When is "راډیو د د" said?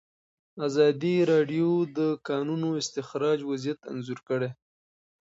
1.31-1.99